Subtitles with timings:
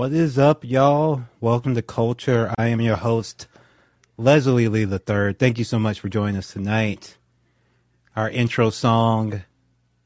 [0.00, 1.24] What is up, y'all?
[1.42, 2.54] Welcome to Culture.
[2.56, 3.46] I am your host,
[4.16, 5.34] Leslie Lee III.
[5.34, 7.18] Thank you so much for joining us tonight.
[8.16, 9.42] Our intro song.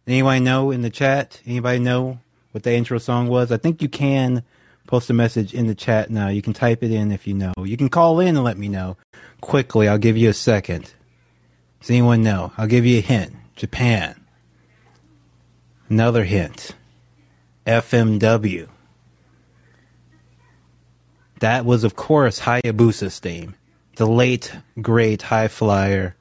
[0.04, 1.40] Anybody know in the chat?
[1.46, 2.18] Anybody know
[2.50, 3.52] what the intro song was?
[3.52, 4.42] I think you can
[4.88, 6.26] post a message in the chat now.
[6.26, 7.52] You can type it in if you know.
[7.56, 8.96] You can call in and let me know
[9.40, 9.86] quickly.
[9.86, 10.92] I'll give you a second.
[11.78, 12.52] Does anyone know?
[12.58, 13.32] I'll give you a hint.
[13.54, 14.20] Japan.
[15.88, 16.72] Another hint.
[17.64, 18.70] FMW.
[21.44, 23.54] That was, of course, Hayabusa's theme.
[23.96, 24.50] The late,
[24.80, 26.16] great high flyer,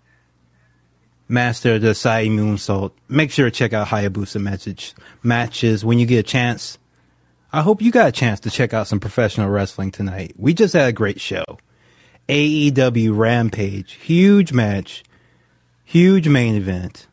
[1.30, 2.92] master of the Sai moonsault.
[3.08, 6.78] Make sure to check out Hayabusa message matches when you get a chance.
[7.54, 10.34] I hope you got a chance to check out some professional wrestling tonight.
[10.38, 11.46] We just had a great show.
[12.28, 15.06] AEW Rampage, huge match,
[15.86, 17.08] huge main event.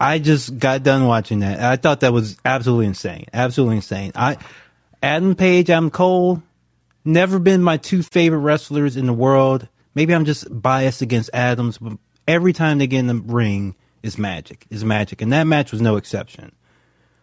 [0.00, 1.60] I just got done watching that.
[1.60, 3.26] I thought that was absolutely insane.
[3.32, 4.10] Absolutely insane.
[4.16, 4.36] I
[5.00, 6.42] Adam Page, I'm Cole,
[7.04, 9.68] never been my two favorite wrestlers in the world.
[9.94, 14.18] Maybe I'm just biased against Adams, but every time they get in the ring is
[14.18, 14.66] magic.
[14.70, 15.22] Is magic.
[15.22, 16.52] And that match was no exception.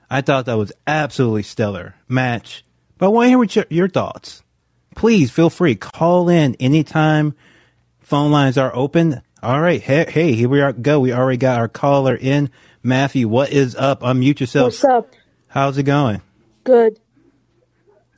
[0.09, 2.63] I thought that was absolutely stellar match.
[2.97, 4.43] But I want to hear what your, your thoughts.
[4.95, 5.75] Please feel free.
[5.75, 7.35] Call in anytime.
[7.99, 9.21] Phone lines are open.
[9.41, 9.81] All right.
[9.81, 10.73] Hey, hey, here we are.
[10.73, 10.99] Go.
[10.99, 12.49] We already got our caller in.
[12.81, 14.01] Matthew, what is up?
[14.01, 14.73] Unmute yourself.
[14.73, 15.13] What's up?
[15.47, 16.21] How's it going?
[16.63, 16.99] Good.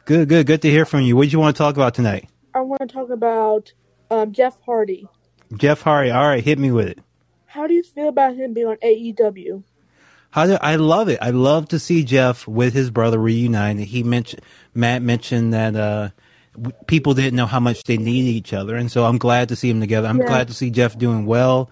[0.06, 0.46] Good, good.
[0.48, 1.16] Good to hear from you.
[1.16, 2.28] What did you want to talk about tonight?
[2.54, 3.72] I want to talk about
[4.10, 5.08] um, Jeff Hardy.
[5.56, 6.12] Jeff Hardy.
[6.12, 7.00] All right, hit me with it.
[7.46, 9.64] How do you feel about him being on AEW?
[10.32, 11.20] How do, I love it.
[11.22, 13.86] I love to see Jeff with his brother reunited.
[13.86, 14.42] He mentioned
[14.74, 16.10] Matt mentioned that uh,
[16.54, 19.58] w- people didn't know how much they needed each other, and so I'm glad to
[19.58, 20.08] see them together.
[20.08, 20.28] I'm Yeah.
[20.28, 21.70] glad to see Jeff doing well.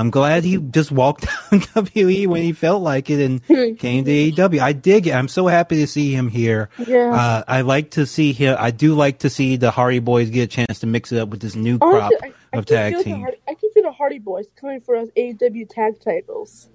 [0.00, 3.46] I'm glad he just walked down WE when he felt like it and
[3.78, 4.58] came to AEW.
[4.58, 5.10] I dig it.
[5.10, 6.70] I'm so happy to see him here.
[6.78, 7.12] Yeah.
[7.14, 8.56] Uh, I like to see him.
[8.58, 11.28] I do like to see the Hardy Boys get a chance to mix it up
[11.28, 13.12] with this new crop Honestly, I, I of can tag the.
[13.12, 16.70] Hardy, I can feel the Hardy Boys coming for us AEW tag titles.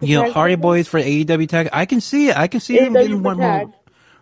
[0.00, 0.62] You know, Hardy titles?
[0.62, 1.70] Boys for AEW tag.
[1.72, 2.36] I can see it.
[2.36, 3.72] I can see them getting one more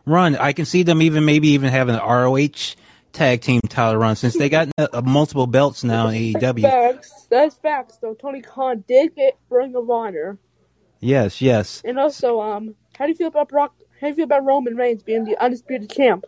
[0.07, 0.37] run.
[0.37, 2.77] I can see them even maybe even having an ROH
[3.13, 6.63] tag team title run since they got uh, multiple belts now in AEW.
[6.63, 7.27] Facts.
[7.31, 8.15] That's facts, though.
[8.15, 10.39] Tony Khan did get Ring of Honor.
[11.01, 11.83] Yes, yes.
[11.85, 13.75] And also, um, how do you feel about Brock?
[14.01, 16.25] How do you feel about Roman Reigns being the undisputed champ?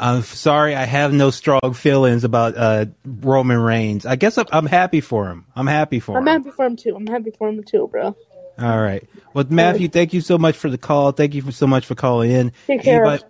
[0.00, 4.04] I'm sorry, I have no strong feelings about uh, Roman Reigns.
[4.04, 5.46] I guess I'm, I'm happy for him.
[5.54, 6.26] I'm happy for him.
[6.26, 6.96] I'm happy for him too.
[6.96, 8.16] I'm happy for him too, bro.
[8.58, 9.08] All right.
[9.32, 11.12] Well, Matthew, thank you so much for the call.
[11.12, 12.52] Thank you for so much for calling in.
[12.66, 13.04] Take care.
[13.04, 13.24] Anybody-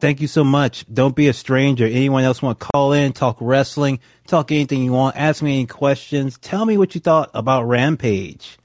[0.00, 0.84] thank you so much.
[0.92, 1.86] Don't be a stranger.
[1.86, 5.66] Anyone else want to call in, talk wrestling, talk anything you want, ask me any
[5.66, 6.38] questions.
[6.38, 8.58] Tell me what you thought about Rampage.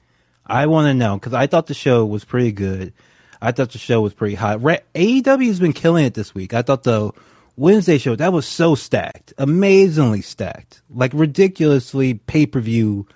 [0.46, 2.92] I want to know because I thought the show was pretty good.
[3.40, 4.62] I thought the show was pretty hot.
[4.62, 6.54] Ra- AEW has been killing it this week.
[6.54, 7.12] I thought the
[7.56, 13.06] Wednesday show that was so stacked, amazingly stacked, like ridiculously pay per view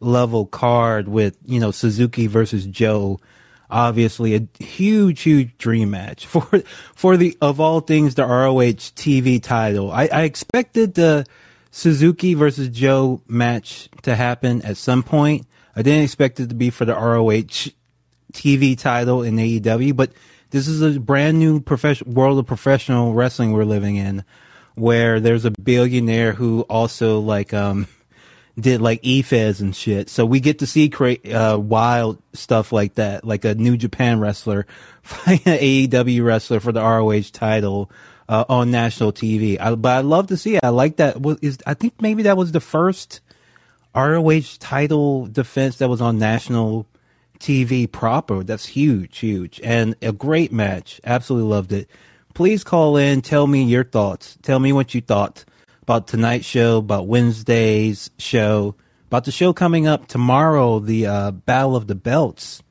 [0.00, 3.20] level card with you know Suzuki versus Joe.
[3.70, 6.62] Obviously, a huge, huge dream match for
[6.94, 9.92] for the of all things the ROH TV title.
[9.92, 11.26] I, I expected the
[11.70, 15.46] Suzuki versus Joe match to happen at some point.
[15.76, 17.70] I didn't expect it to be for the ROH
[18.32, 20.12] TV title in AEW, but
[20.50, 24.24] this is a brand new profession, world of professional wrestling we're living in,
[24.74, 27.86] where there's a billionaire who also like um
[28.58, 30.08] did like EFES and shit.
[30.08, 34.20] So we get to see create uh, wild stuff like that, like a New Japan
[34.20, 34.66] wrestler
[35.02, 37.90] fighting an AEW wrestler for the ROH title
[38.28, 39.58] uh, on national TV.
[39.60, 40.64] I, but I love to see it.
[40.64, 41.16] I like that.
[41.40, 43.20] Is I think maybe that was the first
[43.94, 46.86] ROH title defense that was on national
[47.38, 48.42] TV proper.
[48.42, 51.00] That's huge, huge, and a great match.
[51.04, 51.88] Absolutely loved it.
[52.34, 53.22] Please call in.
[53.22, 54.36] Tell me your thoughts.
[54.42, 55.44] Tell me what you thought
[55.88, 58.74] about tonight's show, about Wednesday's show,
[59.06, 62.62] about the show coming up tomorrow, the uh, Battle of the Belts.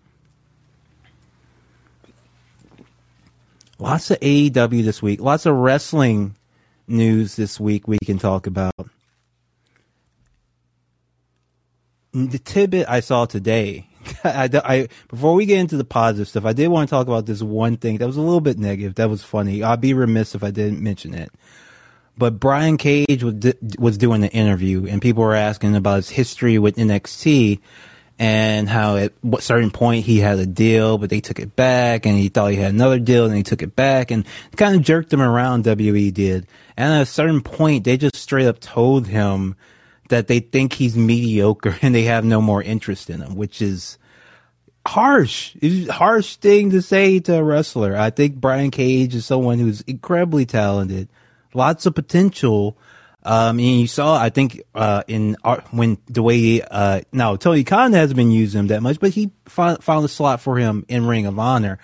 [3.80, 5.20] Lots of AEW this week.
[5.20, 6.36] Lots of wrestling
[6.88, 8.74] news this week we can talk about.
[12.14, 13.88] the tidbit I saw today,
[14.24, 17.26] I, I- before we get into the positive stuff, I did want to talk about
[17.26, 18.94] this one thing that was a little bit negative.
[18.96, 19.64] That was funny.
[19.64, 21.32] I'd be remiss if I didn't mention it.
[22.18, 26.58] But Brian Cage was was doing the interview, and people were asking about his history
[26.58, 27.60] with NXT
[28.20, 32.06] and how at what certain point he had a deal, but they took it back,
[32.06, 34.26] and he thought he had another deal, and they took it back, and
[34.56, 35.66] kind of jerked him around.
[35.66, 39.56] WE did, and at a certain point, they just straight up told him
[40.10, 43.98] that they think he's mediocre and they have no more interest in him, which is
[44.86, 45.56] harsh.
[45.62, 47.96] It's harsh thing to say to a wrestler.
[47.96, 51.10] I think Brian Cage is someone who's incredibly talented,
[51.58, 52.78] lots of potential.
[53.24, 57.66] Um, and you saw, I think, uh, in uh, when the way, uh, now Tony
[57.66, 60.86] Khan hasn't been using him that much, but he found, found a slot for him
[60.88, 61.80] in Ring of Honor.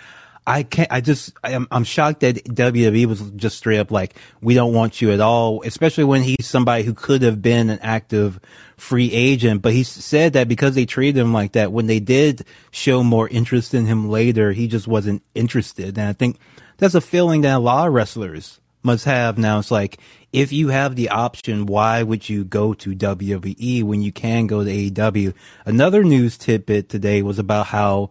[0.45, 4.53] I can't, I just, I'm, I'm shocked that WWE was just straight up like, we
[4.53, 8.39] don't want you at all, especially when he's somebody who could have been an active
[8.77, 9.61] free agent.
[9.61, 13.27] But he said that because they treated him like that, when they did show more
[13.27, 15.97] interest in him later, he just wasn't interested.
[15.97, 16.39] And I think
[16.77, 19.59] that's a feeling that a lot of wrestlers must have now.
[19.59, 19.99] It's like,
[20.31, 24.63] if you have the option, why would you go to WWE when you can go
[24.63, 25.33] to AEW?
[25.65, 28.09] Another news tidbit today was about how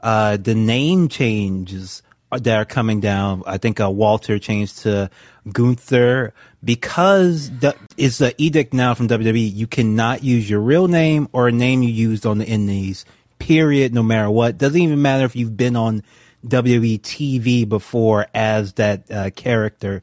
[0.00, 3.42] uh, the name changes that are coming down.
[3.46, 5.10] I think uh, Walter changed to
[5.50, 6.32] Gunther
[6.62, 9.54] because the, it's an edict now from WWE.
[9.54, 13.04] You cannot use your real name or a name you used on the Indies.
[13.38, 13.92] Period.
[13.92, 14.58] No matter what.
[14.58, 16.02] Doesn't even matter if you've been on
[16.46, 20.02] WWE TV before as that uh, character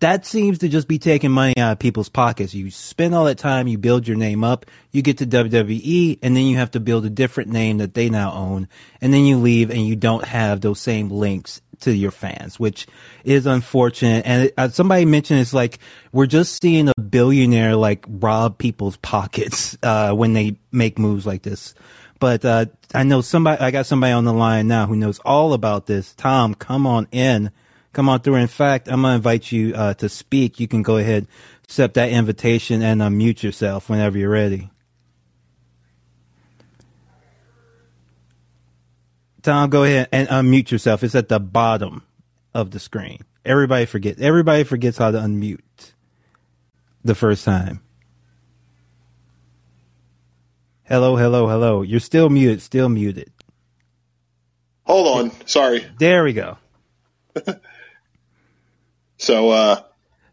[0.00, 2.54] that seems to just be taking money out of people's pockets.
[2.54, 6.36] You spend all that time, you build your name up, you get to WWE, and
[6.36, 8.68] then you have to build a different name that they now own,
[9.00, 12.86] and then you leave and you don't have those same links to your fans, which
[13.24, 14.24] is unfortunate.
[14.26, 15.78] And uh, somebody mentioned it's like
[16.12, 21.42] we're just seeing a billionaire like rob people's pockets uh, when they make moves like
[21.42, 21.74] this.
[22.18, 23.60] But uh, I know somebody.
[23.60, 26.14] I got somebody on the line now who knows all about this.
[26.14, 27.50] Tom, come on in
[27.96, 28.34] come on through.
[28.34, 30.60] In fact, I'm to invite you uh, to speak.
[30.60, 31.26] You can go ahead,
[31.64, 34.70] accept that invitation, and unmute yourself whenever you're ready.
[39.42, 41.02] Tom, go ahead and unmute yourself.
[41.02, 42.02] It's at the bottom
[42.52, 43.20] of the screen.
[43.46, 44.20] Everybody forgets.
[44.20, 45.60] Everybody forgets how to unmute
[47.02, 47.80] the first time.
[50.86, 51.82] Hello, hello, hello.
[51.82, 52.62] You're still muted.
[52.62, 53.30] Still muted.
[54.84, 55.46] Hold on.
[55.46, 55.84] Sorry.
[55.98, 56.58] There we go.
[59.18, 59.80] So, uh,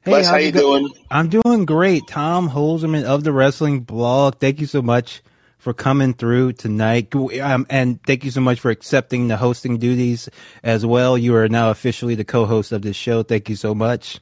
[0.02, 0.94] hey, Les, how you go- doing?
[1.10, 2.06] I'm doing great.
[2.10, 4.40] Tom Holzerman of the Wrestling Blog.
[4.40, 5.24] Thank you so much
[5.58, 7.16] for coming through tonight.
[7.16, 10.28] Um, and thank you so much for accepting the hosting duties
[10.64, 11.18] as well.
[11.18, 13.24] You are now officially the co-host of this show.
[13.24, 14.20] Thank you so much.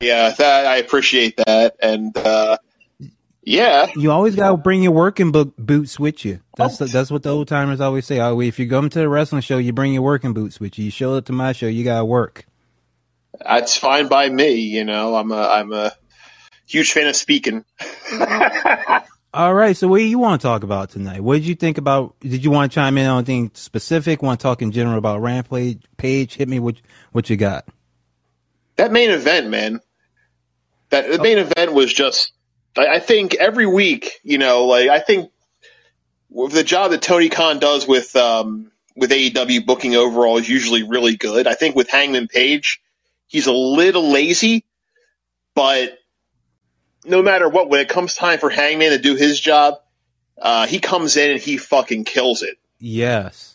[0.00, 1.76] Yeah, that, I appreciate that.
[1.80, 2.58] And, uh,
[3.50, 3.86] yeah.
[3.96, 6.40] You always got to bring your working book boots with you.
[6.56, 6.86] That's oh.
[6.86, 8.20] the, that's what the old timers always say.
[8.20, 10.86] Oh, if you come to a wrestling show, you bring your working boots with you.
[10.86, 12.46] You show up to my show, you got to work
[13.44, 14.54] that's fine by me.
[14.54, 15.92] You know, I'm a I'm a
[16.66, 17.64] huge fan of speaking.
[19.32, 19.76] All right.
[19.76, 21.20] So, what do you want to talk about tonight?
[21.20, 22.18] What did you think about?
[22.20, 24.22] Did you want to chime in on anything specific?
[24.22, 25.82] Want to talk in general about Rampage?
[25.96, 26.58] Page, hit me.
[26.58, 26.76] What
[27.12, 27.66] what you got?
[28.76, 29.80] That main event, man.
[30.90, 31.22] That the oh.
[31.22, 31.42] main oh.
[31.42, 32.32] event was just.
[32.76, 35.30] I, I think every week, you know, like I think
[36.30, 41.16] the job that Tony Khan does with um, with AEW booking overall is usually really
[41.16, 41.46] good.
[41.46, 42.80] I think with Hangman Page,
[43.30, 44.64] He's a little lazy,
[45.54, 45.96] but
[47.04, 49.74] no matter what, when it comes time for Hangman to do his job,
[50.36, 52.58] uh, he comes in and he fucking kills it.
[52.80, 53.49] Yes.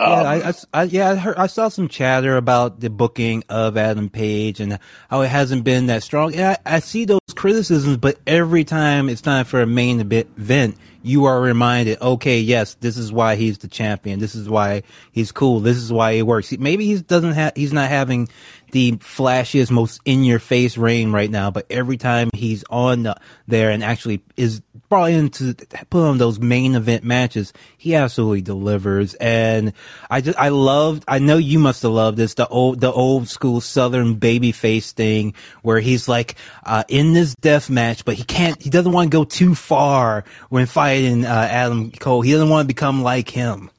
[0.00, 3.44] Um, yeah, I, I, I, yeah, I, heard, I saw some chatter about the booking
[3.50, 4.78] of Adam Page and
[5.10, 6.34] how it hasn't been that strong.
[6.34, 10.78] And I, I see those criticisms, but every time it's time for a main event,
[11.02, 14.20] you are reminded, okay, yes, this is why he's the champion.
[14.20, 15.60] This is why he's cool.
[15.60, 16.50] This is why it works.
[16.52, 18.28] Maybe he doesn't have, he's not having
[18.72, 23.12] the flashiest, most in your face reign right now, but every time he's on
[23.46, 25.54] there and actually is brought into
[25.88, 29.14] put on those main event matches, he absolutely delivers.
[29.14, 29.72] And
[30.10, 33.28] I just, I loved, I know you must have loved this, the old, the old
[33.28, 36.34] school Southern baby face thing where he's like,
[36.64, 40.24] uh, in this death match, but he can't, he doesn't want to go too far
[40.48, 42.22] when fighting, uh, Adam Cole.
[42.22, 43.70] He doesn't want to become like him.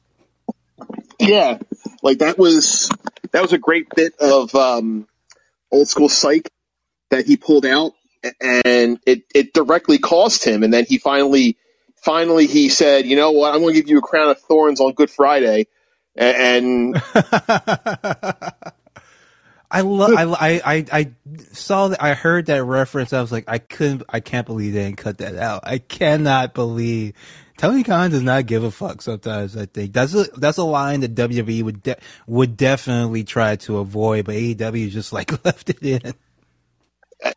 [1.20, 1.58] Yeah.
[2.02, 2.90] Like that was,
[3.32, 5.06] that was a great bit of um,
[5.70, 6.50] old school psych
[7.10, 7.92] that he pulled out,
[8.40, 10.62] and it it directly cost him.
[10.62, 11.56] And then he finally
[11.96, 14.80] finally he said, you know what, I'm going to give you a crown of thorns
[14.80, 15.66] on Good Friday,
[16.16, 17.00] and.
[19.74, 20.12] I love.
[20.14, 21.10] I, I I
[21.52, 22.02] saw that.
[22.02, 23.14] I heard that reference.
[23.14, 24.02] I was like, I couldn't.
[24.06, 25.62] I can't believe they didn't cut that out.
[25.64, 27.14] I cannot believe
[27.62, 29.02] Tony Khan does not give a fuck.
[29.02, 33.54] Sometimes I think that's a that's a line that WWE would de- would definitely try
[33.54, 36.12] to avoid, but AEW just like left it in.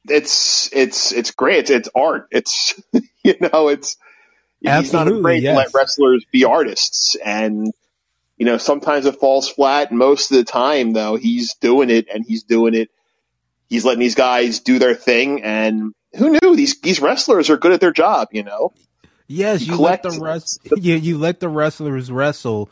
[0.09, 1.59] It's it's it's great.
[1.59, 2.27] It's, it's art.
[2.31, 2.73] It's
[3.23, 3.97] you know it's
[4.65, 5.53] Absolutely, he's not afraid yes.
[5.53, 7.71] to let wrestlers be artists, and
[8.37, 9.91] you know sometimes it falls flat.
[9.91, 12.89] Most of the time, though, he's doing it, and he's doing it.
[13.69, 17.73] He's letting these guys do their thing, and who knew these these wrestlers are good
[17.73, 18.29] at their job.
[18.31, 18.73] You know.
[19.27, 20.59] Yes, you, let the rest.
[20.77, 22.69] you, you let the wrestlers wrestle.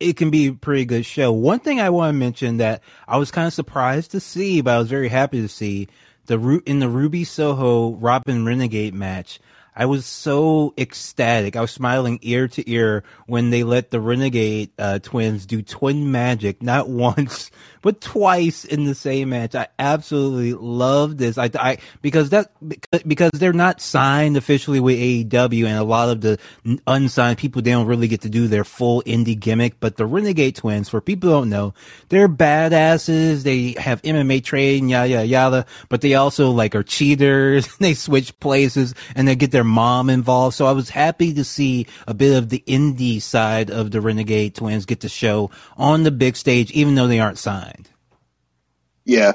[0.00, 1.32] It can be a pretty good show.
[1.32, 4.74] One thing I want to mention that I was kind of surprised to see, but
[4.74, 5.88] I was very happy to see
[6.26, 9.40] the in the Ruby Soho Robyn Renegade match.
[9.76, 11.56] I was so ecstatic.
[11.56, 16.12] I was smiling ear to ear when they let the Renegade uh, twins do twin
[16.12, 17.50] magic, not once,
[17.84, 19.54] but twice in the same match.
[19.54, 21.36] I absolutely love this.
[21.36, 22.50] I, I because that
[23.06, 26.38] because they're not signed officially with AEW, and a lot of the
[26.86, 29.80] unsigned people they don't really get to do their full indie gimmick.
[29.80, 31.74] But the Renegade Twins, for people who don't know,
[32.08, 33.42] they're badasses.
[33.42, 35.66] They have MMA training, yada yada yada.
[35.90, 37.68] But they also like are cheaters.
[37.80, 40.56] they switch places and they get their mom involved.
[40.56, 44.54] So I was happy to see a bit of the indie side of the Renegade
[44.54, 47.73] Twins get to show on the big stage, even though they aren't signed.
[49.04, 49.32] Yeah.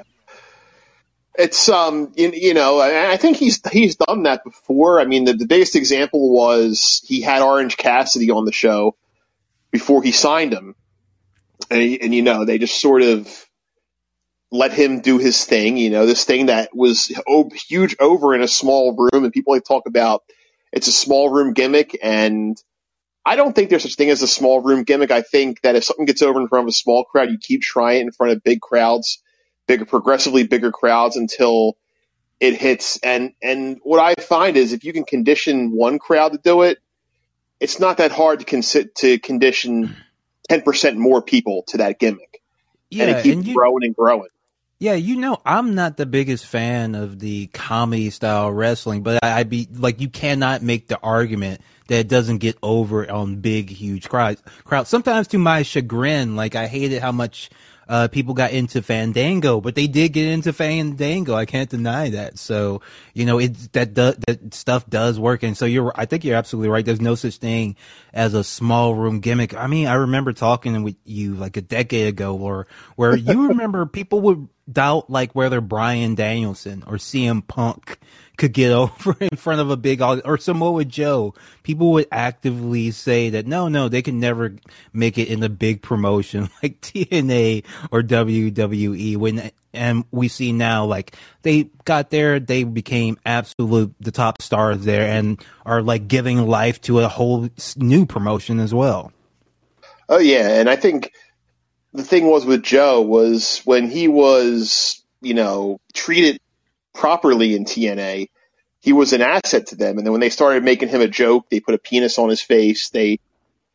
[1.36, 5.00] It's um you, you know I think he's he's done that before.
[5.00, 8.98] I mean the, the biggest example was he had Orange Cassidy on the show
[9.72, 10.76] before he signed him,
[11.70, 13.30] and, and you know they just sort of
[14.52, 15.78] let him do his thing.
[15.78, 17.10] You know this thing that was
[17.70, 20.24] huge over in a small room, and people like talk about
[20.74, 22.62] it's a small room gimmick, and
[23.26, 25.12] I don't think there's such a thing as a small room gimmick.
[25.12, 27.62] I think that if something gets over in front of a small crowd, you keep
[27.62, 29.24] trying it in front of big crowds
[29.70, 31.78] bigger, progressively bigger crowds until
[32.40, 33.00] it hits.
[33.04, 36.80] And and what I find is if you can condition one crowd to do it,
[37.60, 39.96] it's not that hard to to condition
[40.50, 42.42] ten percent more people to that gimmick.
[42.90, 44.30] Yeah, and it keeps and you, growing and growing.
[44.80, 49.42] Yeah, you know, I'm not the biggest fan of the comedy style wrestling, but I,
[49.42, 53.70] I be like, you cannot make the argument that it doesn't get over on big,
[53.70, 54.42] huge crowds.
[54.64, 54.90] Crowds.
[54.90, 57.50] Sometimes to my chagrin, like I hated how much
[57.90, 61.34] uh, people got into Fandango, but they did get into Fandango.
[61.34, 62.38] I can't deny that.
[62.38, 62.82] So,
[63.16, 65.42] you know, it, that, do, that stuff does work.
[65.42, 66.86] And so you're, I think you're absolutely right.
[66.86, 67.76] There's no such thing
[68.14, 69.56] as a small room gimmick.
[69.56, 73.88] I mean, I remember talking with you like a decade ago or where you remember
[73.88, 78.00] people would doubt like whether Bryan Danielson or CM Punk
[78.38, 83.30] could get over in front of a big or Samoa Joe, people would actively say
[83.32, 84.56] that no, no, they can never
[84.94, 89.18] make it in a big promotion like TNA or WWE.
[89.18, 94.84] When and we see now like they got there, they became absolute the top stars
[94.84, 99.12] there and are like giving life to a whole new promotion as well.
[100.08, 101.12] Oh yeah, and I think
[101.94, 106.40] the thing was with Joe was when he was you know treated
[106.94, 108.30] properly in TNA,
[108.82, 109.98] he was an asset to them.
[109.98, 112.42] And then when they started making him a joke, they put a penis on his
[112.42, 112.90] face.
[112.90, 113.20] They,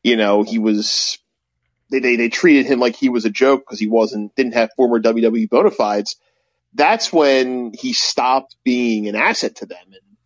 [0.03, 1.19] you know, he was,
[1.91, 4.71] they, they, they treated him like he was a joke because he wasn't, didn't have
[4.77, 6.17] former WWE bona fides.
[6.75, 9.85] That's when he stopped being an asset to them.
[9.87, 10.17] And,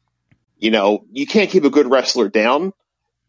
[0.56, 2.72] you know, you can't keep a good wrestler down.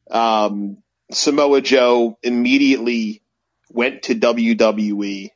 [0.10, 0.78] Um,
[1.12, 3.22] Samoa Joe immediately
[3.70, 5.30] went to WWE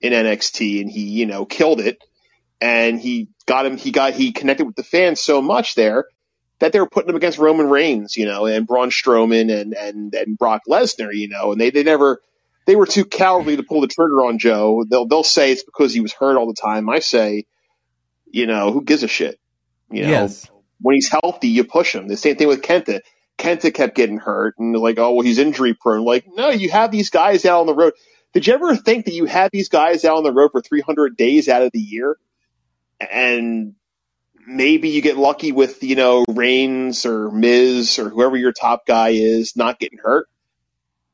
[0.00, 1.98] in NXT and he, you know, killed it
[2.60, 3.76] and he got him.
[3.76, 6.06] He got he connected with the fans so much there
[6.60, 10.14] that they were putting him against Roman Reigns, you know, and Braun Strowman and and
[10.14, 12.20] and Brock Lesnar, you know, and they they never
[12.66, 14.84] they were too cowardly to pull the trigger on Joe.
[14.88, 16.88] They'll they'll say it's because he was hurt all the time.
[16.88, 17.44] I say,
[18.26, 19.38] you know, who gives a shit?
[19.90, 20.50] You know, yes.
[20.80, 22.08] when he's healthy, you push him.
[22.08, 23.00] The same thing with Kenta.
[23.38, 26.04] Kenta kept getting hurt and like, oh well, he's injury prone.
[26.04, 27.92] Like, no, you have these guys out on the road.
[28.32, 31.16] Did you ever think that you had these guys out on the road for 300
[31.16, 32.16] days out of the year?
[33.00, 33.74] and
[34.46, 39.10] maybe you get lucky with you know Reigns or Miz or whoever your top guy
[39.10, 40.28] is not getting hurt.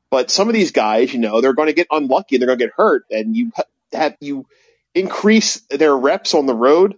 [0.09, 2.35] But some of these guys, you know, they're going to get unlucky.
[2.35, 3.51] and They're going to get hurt, and you
[3.93, 4.45] have you
[4.93, 6.97] increase their reps on the road,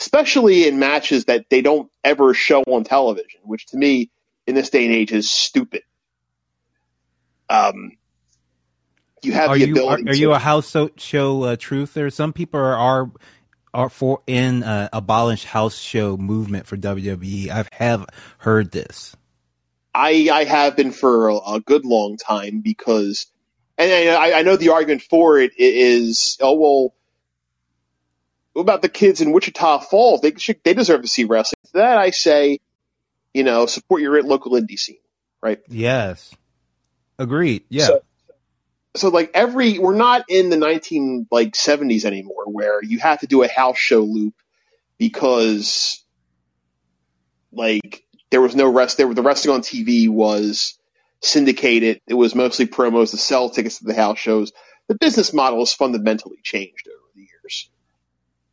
[0.00, 4.10] especially in matches that they don't ever show on television, which to me
[4.48, 5.82] in this day and age is stupid.
[7.50, 7.92] Um,
[9.22, 10.02] you have are the you, ability.
[10.04, 12.12] Are, are to, you a house show uh, truther?
[12.12, 13.12] Some people are, are
[13.74, 17.50] are for in uh, abolish house show movement for WWE.
[17.50, 18.06] I have
[18.38, 19.14] heard this.
[19.94, 23.26] I I have been for a, a good long time because,
[23.76, 26.94] and I, I know the argument for it is oh well.
[28.54, 30.20] What about the kids in Wichita Falls?
[30.20, 31.60] They should, they deserve to see wrestling.
[31.74, 32.58] That I say,
[33.38, 34.98] you know, support your local indie scene,
[35.40, 35.60] right?
[35.68, 36.34] Yes,
[37.20, 37.62] agreed.
[37.68, 37.86] Yeah.
[37.86, 38.00] So,
[38.96, 43.28] so like every we're not in the 19 like 70s anymore where you have to
[43.28, 44.34] do a house show loop
[44.98, 46.02] because
[47.52, 50.76] like there was no rest there the wrestling on TV was
[51.20, 54.52] syndicated it was mostly promos to sell tickets to the house shows
[54.88, 57.70] the business model has fundamentally changed over the years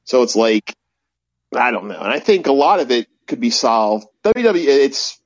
[0.04, 0.75] so it's like
[1.56, 5.20] I don't know and I think a lot of it could be solved WWE it's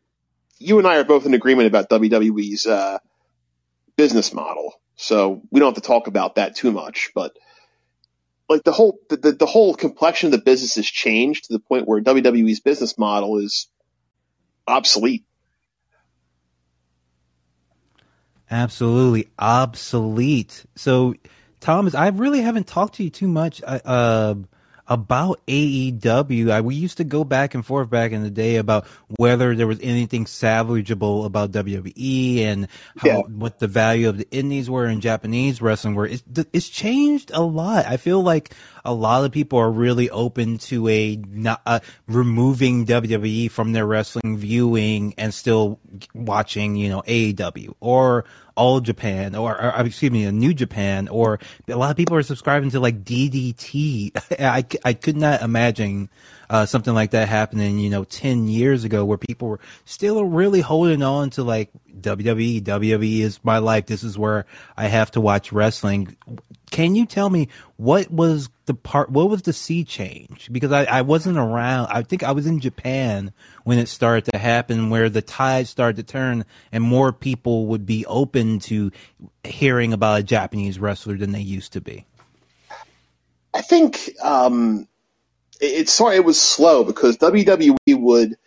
[0.57, 2.99] you and I are both in agreement about WWE's uh,
[3.95, 7.11] business model, so we don't have to talk about that too much.
[7.15, 7.37] But
[8.49, 11.59] like the whole the, the, the whole complexion of the business has changed to the
[11.59, 13.67] point where WWE's business model is
[14.67, 15.25] obsolete.
[18.51, 20.65] Absolutely obsolete.
[20.75, 21.13] So,
[21.59, 23.61] Thomas, I really haven't talked to you too much.
[23.63, 24.35] Uh,
[24.89, 26.49] about AEW.
[26.49, 29.67] I, we used to go back and forth back in the day about whether there
[29.67, 33.21] was anything salvageable about WWE and how, yeah.
[33.27, 36.07] what the value of the indies were in Japanese wrestling were.
[36.07, 37.85] It's, it's changed a lot.
[37.85, 42.87] I feel like a lot of people are really open to a not uh, removing
[42.87, 45.79] WWE from their wrestling viewing and still
[46.15, 48.25] watching, you know, AEW or
[48.59, 52.23] all Japan or, or, excuse me, a New Japan or a lot of people are
[52.23, 54.11] subscribing to like DDT.
[54.39, 56.09] I, I could not imagine
[56.49, 60.59] uh, something like that happening, you know, 10 years ago where people were still really
[60.59, 61.69] holding on to like
[62.01, 63.85] WWE, WWE is my life.
[63.85, 64.45] This is where
[64.75, 66.17] I have to watch wrestling.
[66.71, 70.49] Can you tell me what was the part, what was the sea change?
[70.51, 71.87] Because I, I wasn't around.
[71.87, 75.95] I think I was in Japan when it started to happen where the tide started
[75.97, 78.91] to turn and more people would be open to
[79.43, 82.05] hearing about a Japanese wrestler than they used to be.
[83.53, 84.87] I think, um,
[85.59, 88.37] it, sorry, it was slow because WWE would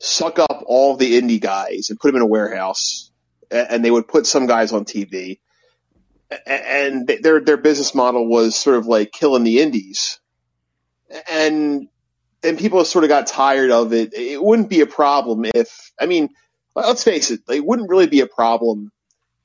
[0.00, 3.10] suck up all the indie guys and put them in a warehouse
[3.50, 5.38] and they would put some guys on TV
[6.46, 10.20] and their their business model was sort of like killing the indies,
[11.30, 11.88] and
[12.42, 14.14] then people sort of got tired of it.
[14.14, 16.28] It wouldn't be a problem if I mean,
[16.74, 18.92] let's face it, it wouldn't really be a problem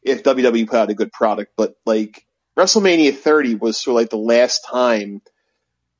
[0.01, 2.25] if WWE put out a good product, but like
[2.57, 5.21] WrestleMania 30 was sort of like the last time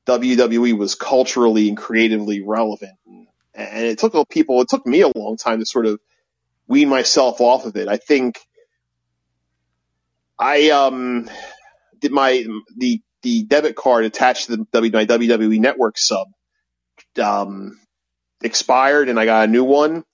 [0.06, 5.36] WWE was culturally and creatively relevant, and it took people, it took me a long
[5.38, 5.98] time to sort of
[6.66, 7.88] wean myself off of it.
[7.88, 8.38] I think
[10.38, 11.28] I um
[12.00, 12.44] did my
[12.76, 16.28] the the debit card attached to the WWE Network sub
[17.22, 17.78] um
[18.42, 20.04] expired and I got a new one.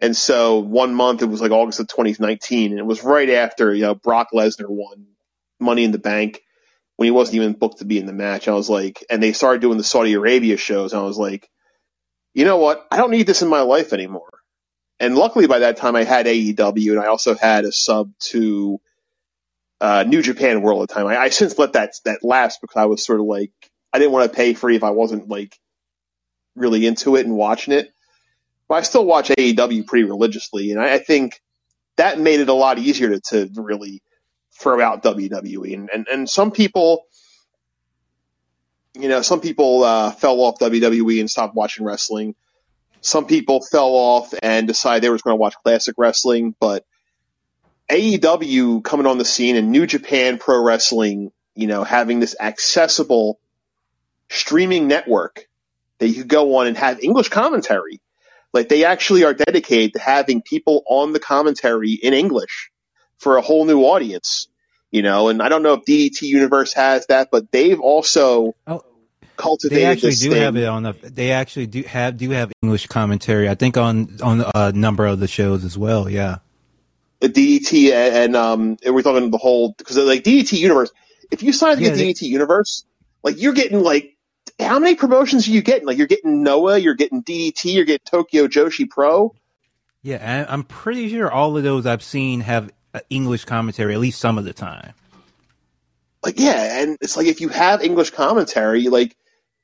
[0.00, 3.72] And so one month it was like August of 2019 and it was right after,
[3.72, 5.06] you know, Brock Lesnar won
[5.60, 6.40] Money in the Bank
[6.96, 8.48] when he wasn't even booked to be in the match.
[8.48, 10.92] I was like, and they started doing the Saudi Arabia shows.
[10.92, 11.48] And I was like,
[12.34, 12.84] you know what?
[12.90, 14.30] I don't need this in my life anymore.
[14.98, 18.80] And luckily by that time I had AEW and I also had a sub to
[19.82, 21.06] uh, New Japan World at the time.
[21.08, 23.50] I, I since let that that lapse because I was sort of like
[23.92, 25.58] I didn't want to pay free if I wasn't like
[26.54, 27.92] really into it and watching it.
[28.68, 31.40] But I still watch AEW pretty religiously, and I, I think
[31.96, 34.02] that made it a lot easier to, to really
[34.56, 35.74] throw out WWE.
[35.74, 37.06] And, and and some people,
[38.94, 42.36] you know, some people uh, fell off WWE and stopped watching wrestling.
[43.00, 46.84] Some people fell off and decided they were going to watch classic wrestling, but
[47.92, 53.38] AEW coming on the scene and New Japan Pro Wrestling, you know, having this accessible
[54.30, 55.46] streaming network
[55.98, 58.00] that you could go on and have English commentary.
[58.54, 62.70] Like they actually are dedicated to having people on the commentary in English
[63.18, 64.48] for a whole new audience,
[64.90, 68.84] you know, and I don't know if DDT Universe has that, but they've also oh,
[69.36, 69.78] cultivated.
[69.78, 70.42] They actually do thing.
[70.42, 70.92] have it on the.
[70.92, 73.48] They actually do have do have English commentary.
[73.48, 76.08] I think on on a number of the shows as well.
[76.08, 76.38] Yeah.
[77.28, 80.90] DDT and um, and we're talking the whole because like DDT universe.
[81.30, 82.84] If you sign up to yeah, DDT universe,
[83.22, 84.16] like you're getting like
[84.58, 85.86] how many promotions are you getting?
[85.86, 89.34] Like you're getting Noah, you're getting DDT, you're getting Tokyo Joshi Pro.
[90.02, 92.70] Yeah, I'm pretty sure all of those I've seen have
[93.08, 94.94] English commentary at least some of the time.
[96.24, 99.16] Like yeah, and it's like if you have English commentary, like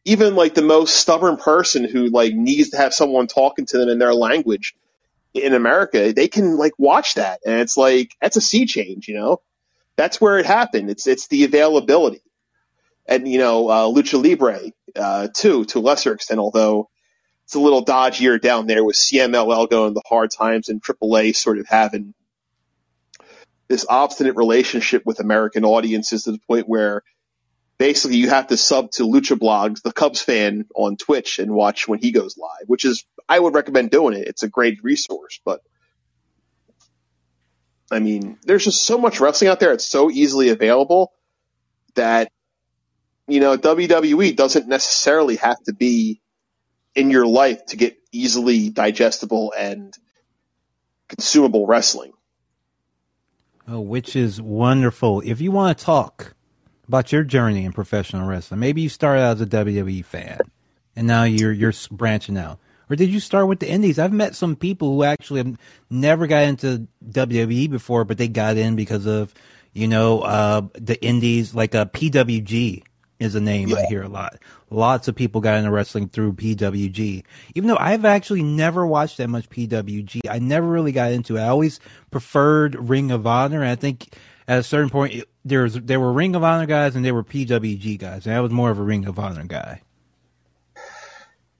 [0.04, 3.88] even like the most stubborn person who like needs to have someone talking to them
[3.88, 4.74] in their language
[5.34, 9.14] in America, they can like watch that, and it's like that's a sea change, you
[9.14, 9.40] know.
[9.96, 10.90] That's where it happened.
[10.90, 12.22] It's it's the availability,
[13.06, 16.88] and you know, uh, Lucha Libre uh, too, to a lesser extent, although
[17.44, 21.58] it's a little dodgier down there with CMLL going the hard times and AAA sort
[21.58, 22.12] of having
[23.68, 27.02] this obstinate relationship with American audiences to the point where
[27.78, 31.86] basically you have to sub to Lucha Blogs, the Cubs fan on Twitch and watch
[31.86, 34.26] when he goes live, which is, I would recommend doing it.
[34.26, 35.60] It's a great resource, but
[37.90, 39.72] I mean, there's just so much wrestling out there.
[39.72, 41.12] It's so easily available
[41.94, 42.30] that,
[43.26, 46.20] you know, WWE doesn't necessarily have to be
[46.94, 49.94] in your life to get easily digestible and
[51.08, 52.12] consumable wrestling.
[53.66, 55.22] Oh, which is wonderful.
[55.24, 56.34] If you want to talk
[56.88, 58.60] about your journey in professional wrestling.
[58.60, 60.40] Maybe you started out as a WWE fan,
[60.96, 62.58] and now you're you're branching out,
[62.90, 63.98] or did you start with the indies?
[63.98, 65.58] I've met some people who actually have
[65.90, 69.34] never got into WWE before, but they got in because of
[69.72, 72.82] you know uh, the indies, like a uh, PWG
[73.18, 73.78] is a name yeah.
[73.78, 74.38] I hear a lot.
[74.70, 77.24] Lots of people got into wrestling through PWG.
[77.54, 81.40] Even though I've actually never watched that much PWG, I never really got into it.
[81.40, 83.62] I always preferred Ring of Honor.
[83.62, 84.14] And I think
[84.46, 87.24] at a certain point, there was there were Ring of Honor guys and there were
[87.24, 89.82] PWG guys, and I was more of a Ring of Honor guy.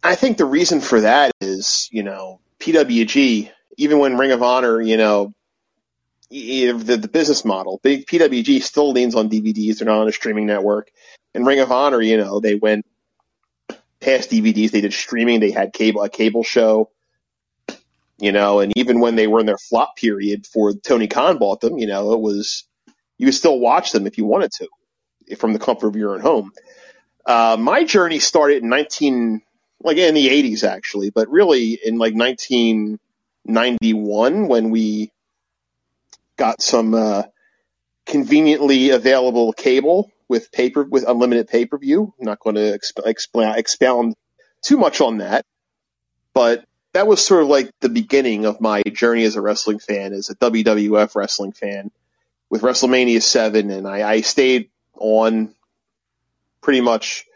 [0.02, 4.80] I think the reason for that is, you know, PWG, even when Ring of Honor,
[4.80, 5.34] you know,
[6.30, 9.78] the, the business model, big PWG still leans on DVDs.
[9.78, 10.90] They're not on a streaming network.
[11.34, 12.86] And Ring of Honor, you know, they went
[14.00, 14.70] past DVDs.
[14.70, 15.40] They did streaming.
[15.40, 16.90] They had cable, a cable show,
[18.18, 21.60] you know, and even when they were in their flop period for Tony Khan bought
[21.60, 22.64] them, you know, it was,
[23.16, 26.20] you could still watch them if you wanted to from the comfort of your own
[26.20, 26.52] home.
[27.26, 29.42] Uh, my journey started in 19,
[29.82, 35.10] like in the 80s actually, but really in like 1991 when we
[36.36, 37.22] got some, uh,
[38.08, 42.12] conveniently available cable with paper with unlimited pay per view.
[42.18, 44.14] I'm not going to exp- exp- expound
[44.62, 45.44] too much on that,
[46.34, 46.64] but
[46.94, 50.30] that was sort of like the beginning of my journey as a wrestling fan, as
[50.30, 51.90] a WWF wrestling fan,
[52.50, 55.54] with WrestleMania seven, and I, I stayed on
[56.60, 57.26] pretty much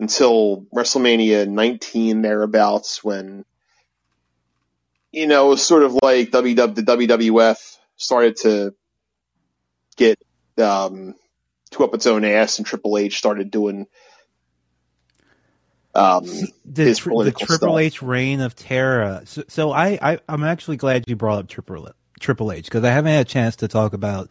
[0.00, 3.44] until WrestleMania 19 thereabouts when
[5.12, 8.74] you know it was sort of like WW the WWF started to
[9.96, 10.18] get
[10.58, 11.14] um,
[11.70, 13.86] to up its own ass, and Triple H started doing
[15.94, 17.22] um, the, the Triple
[17.56, 17.78] stuff.
[17.78, 19.22] H reign of terror.
[19.26, 22.90] So, so I, I am actually glad you brought up Triple Triple H because I
[22.90, 24.30] haven't had a chance to talk about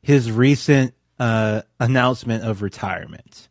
[0.00, 3.48] his recent uh, announcement of retirement.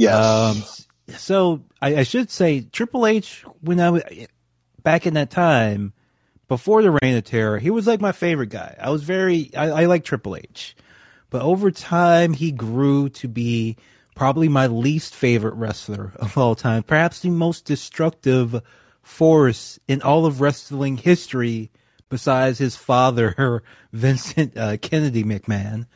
[0.00, 0.86] Yes.
[1.08, 4.02] Um, so I, I, should say Triple H when I was
[4.82, 5.92] back in that time
[6.48, 8.74] before the reign of terror, he was like my favorite guy.
[8.80, 10.74] I was very I, I like Triple H.
[11.28, 13.76] But over time, he grew to be
[14.16, 18.62] probably my least favorite wrestler of all time, perhaps the most destructive
[19.02, 21.70] force in all of wrestling history
[22.08, 25.86] besides his father, Vincent uh, Kennedy McMahon.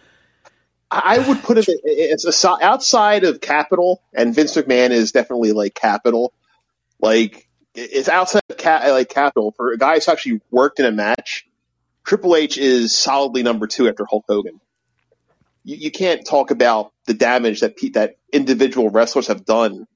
[1.04, 5.74] I would put it it's a, outside of Capital, and Vince McMahon is definitely like
[5.74, 6.33] Capital.
[7.00, 11.46] Like it's outside of like Capital for a guy who's actually worked in a match.
[12.04, 14.61] Triple H is solidly number two after Hulk Hogan
[15.64, 19.87] you, you can't talk about the damage that that individual wrestlers have done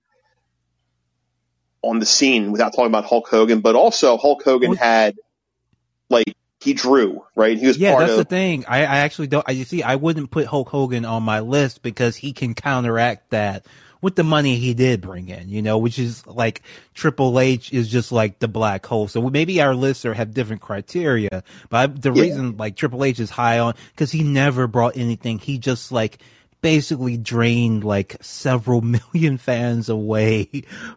[1.83, 3.61] on the scene without talking about Hulk Hogan.
[3.61, 5.15] But also, Hulk Hogan had
[6.09, 7.57] like he drew right.
[7.57, 7.99] He was yeah.
[7.99, 8.65] that's of, the thing.
[8.67, 9.49] I, I actually don't.
[9.49, 13.31] I, you see, I wouldn't put Hulk Hogan on my list because he can counteract
[13.31, 13.67] that
[14.01, 16.63] with the money he did bring in, you know, which is like
[16.95, 19.09] Triple H is just like the black hole.
[19.09, 22.23] So maybe our lists are have different criteria, but the yeah.
[22.23, 25.39] reason like Triple H is high on because he never brought anything.
[25.39, 26.19] He just like
[26.61, 28.81] basically drained like several
[29.15, 30.45] million fans away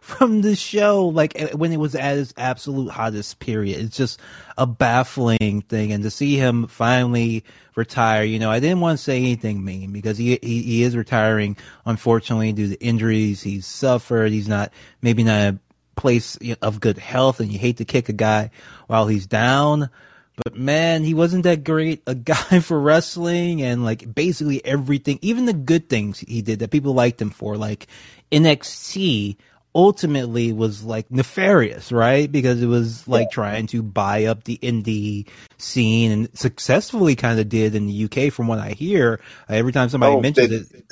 [0.00, 1.08] from the show.
[1.08, 4.20] Like when it was at its absolute hottest period it's just
[4.58, 5.92] a baffling thing.
[5.92, 7.44] And to see him finally
[7.74, 10.94] retire you know i didn't want to say anything mean because he he, he is
[10.94, 13.42] retiring unfortunately due to injuries.
[13.42, 14.30] He's suffered.
[14.30, 15.58] He's not maybe not a
[15.96, 18.50] place of good health and you hate to kick a guy
[18.86, 19.90] while he's down
[20.36, 25.44] but man, he wasn't that great a guy for wrestling and like basically everything, even
[25.44, 27.86] the good things he did that people liked him for, like
[28.30, 29.36] NXT
[29.74, 32.30] ultimately was like nefarious, right?
[32.30, 37.48] Because it was like trying to buy up the indie scene and successfully kind of
[37.48, 39.20] did in the UK from what I hear.
[39.48, 40.84] Uh, every time somebody oh, mentions the, it.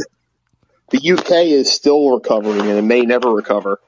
[0.91, 3.81] The UK is still recovering and it may never recover.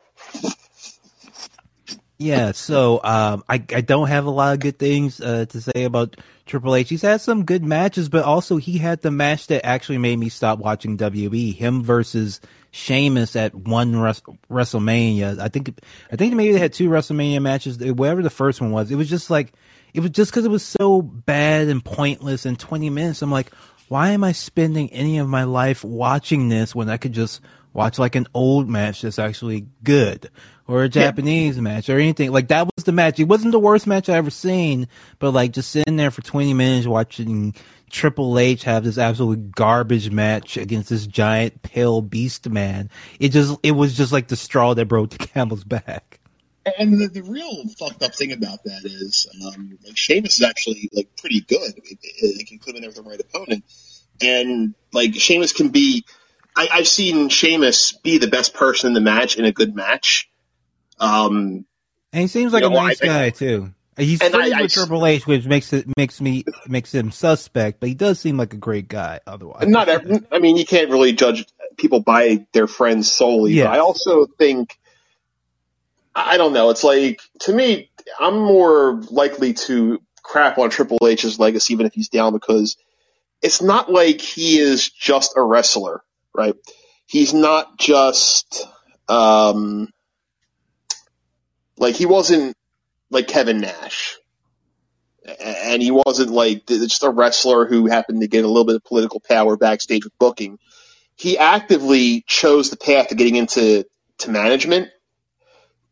[2.22, 5.85] Yeah, so um, I I don't have a lot of good things uh, to say
[5.85, 6.88] about Triple H.
[6.88, 10.28] He's had some good matches, but also he had the match that actually made me
[10.28, 11.54] stop watching WWE.
[11.54, 15.38] Him versus Sheamus at one Res- WrestleMania.
[15.38, 15.78] I think
[16.11, 17.78] I think maybe they had two WrestleMania matches.
[17.78, 19.52] Whatever the first one was, it was just like
[19.94, 23.22] it was just because it was so bad and pointless in 20 minutes.
[23.22, 23.52] I'm like,
[23.88, 27.40] why am I spending any of my life watching this when I could just
[27.72, 30.30] watch like an old match that's actually good?
[30.68, 31.62] or a Japanese yeah.
[31.62, 32.30] match or anything.
[32.30, 33.18] Like that was the match.
[33.20, 36.54] It wasn't the worst match I ever seen, but like just sitting there for 20
[36.54, 37.54] minutes watching
[37.90, 42.90] Triple H have this absolute garbage match against this giant pale beast man.
[43.20, 46.20] It just, it was just like the straw that broke the camel's back.
[46.78, 50.88] And the, the real fucked up thing about that is, um, like Sheamus is actually
[50.92, 51.72] like pretty good.
[51.76, 53.64] It, it, can put him in there with the right opponent.
[54.22, 56.04] And like Sheamus can be,
[56.56, 60.28] I, I've seen Sheamus be the best person in the match in a good match
[61.00, 61.64] um,
[62.12, 63.74] And he seems like You know, a I nice think- guy too.
[63.96, 67.10] He's friends I- I with s- Triple H, which makes it makes me makes him
[67.10, 67.78] suspect.
[67.78, 69.20] But he does seem like a great guy.
[69.26, 71.44] Otherwise, not every, I mean, you can't really judge
[71.76, 73.60] people by their friends solely.
[73.60, 74.78] But I also think,
[76.14, 76.70] I don't know.
[76.70, 81.92] It's like to me, I'm more likely to crap on Triple H's legacy, even if
[81.92, 82.78] he's down, because
[83.42, 86.02] it's not like he is just a wrestler,
[86.35, 86.55] right?
[87.07, 88.66] He's not just
[89.09, 89.88] um,
[91.77, 92.57] like he wasn't
[93.11, 94.16] like Kevin Nash.
[95.40, 98.85] And he wasn't like just a wrestler who happened to get a little bit of
[98.85, 100.59] political power backstage with booking.
[101.14, 103.85] He actively chose the path to getting into
[104.18, 104.88] to management,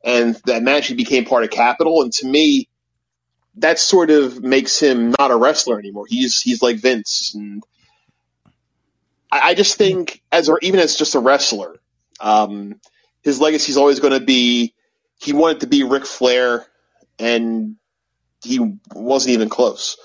[0.03, 2.03] and that management became part of Capital.
[2.03, 2.69] And to me,
[3.57, 6.07] that sort of makes him not a wrestler anymore.
[6.09, 7.63] He's he's like Vince, and
[9.33, 11.77] I, I just think as or even as just a wrestler,
[12.21, 12.81] um,
[13.23, 14.75] his legacy is always going to be.
[15.21, 16.67] He wanted to be Ric Flair,
[17.19, 17.77] and
[18.45, 18.61] he
[18.95, 19.99] wasn't even close.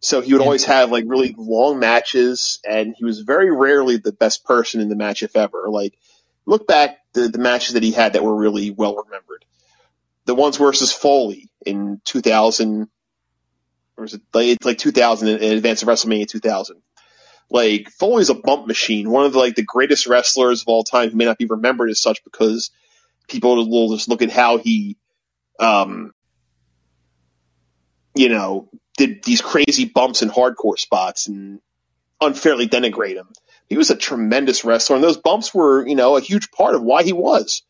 [0.00, 0.44] So he would Yeah.
[0.44, 4.88] always have like really long matches, and he was very rarely the best person in
[4.88, 5.66] the match, if ever.
[5.70, 5.94] Like
[6.46, 9.44] look back the the matches that he had that were really well remembered.
[10.26, 12.88] The ones versus Foley in 2000,
[13.96, 16.82] or was it like, it's like 2000 in, in advance of WrestleMania 2000.
[17.52, 21.10] Like Foley's a bump machine, one of the, like the greatest wrestlers of all time
[21.10, 22.70] who may not be remembered as such because
[23.28, 24.96] people will just look at how he,
[25.60, 26.12] um,
[28.14, 31.60] you know, did these crazy bumps in hardcore spots and
[32.22, 33.28] unfairly denigrate him.
[33.68, 36.82] He was a tremendous wrestler, and those bumps were, you know, a huge part of
[36.82, 37.62] why he was.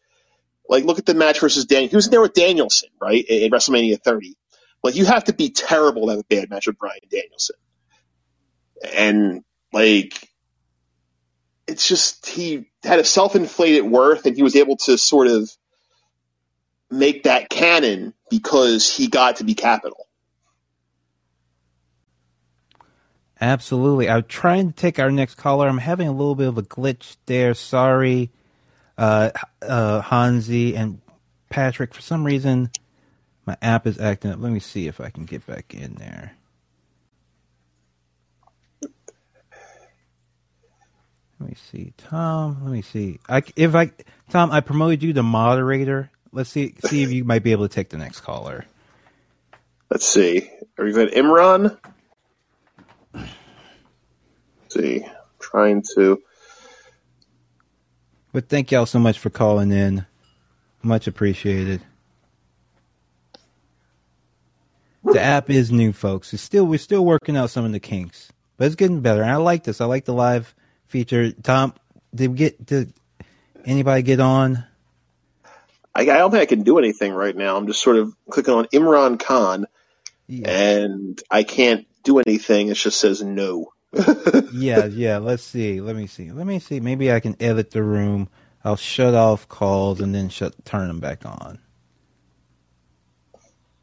[0.68, 1.90] Like, look at the match versus Daniel.
[1.90, 4.36] He was in there with Danielson, right, in WrestleMania 30.
[4.84, 7.56] Like, you have to be terrible to have a bad match with Bryan Danielson.
[8.94, 10.28] And, like,
[11.66, 15.50] it's just, he had a self inflated worth, and he was able to sort of
[16.90, 20.06] make that canon because he got to be capital.
[23.40, 24.08] Absolutely.
[24.08, 25.66] I'm trying to take our next caller.
[25.66, 27.54] I'm having a little bit of a glitch there.
[27.54, 28.30] Sorry,
[28.96, 29.30] uh,
[29.60, 31.00] uh, Hansi and
[31.48, 31.92] Patrick.
[31.92, 32.70] For some reason,
[33.44, 34.38] my app is acting up.
[34.40, 36.36] Let me see if I can get back in there.
[41.40, 42.58] Let me see, Tom.
[42.62, 43.18] Let me see.
[43.28, 43.90] I if I
[44.30, 46.10] Tom, I promoted you to moderator.
[46.32, 48.66] Let's see see if you might be able to take the next caller.
[49.90, 50.50] Let's see.
[50.78, 51.12] Are we good?
[51.12, 51.78] Imran?
[53.14, 53.28] Let's
[54.70, 55.04] see.
[55.38, 56.22] trying to.
[58.32, 60.06] But thank y'all so much for calling in.
[60.82, 61.82] Much appreciated.
[65.04, 66.32] The app is new, folks.
[66.32, 69.22] It's still we're still working out some of the kinks, but it's getting better.
[69.22, 69.80] And I like this.
[69.80, 70.54] I like the live
[70.92, 71.32] feature.
[71.32, 71.74] Tom,
[72.14, 72.92] did we get did
[73.64, 74.64] anybody get on?
[75.94, 77.56] I, I don't think I can do anything right now.
[77.56, 79.66] I'm just sort of clicking on Imran Khan,
[80.28, 82.68] Yeah, and I can't do anything.
[82.68, 83.72] It just says no.
[84.52, 85.18] yeah, yeah.
[85.18, 85.80] Let's see.
[85.80, 86.30] Let me see.
[86.30, 86.80] Let me see.
[86.80, 88.28] Maybe I can edit the room.
[88.64, 91.58] I'll shut off calls and then shut turn them back on.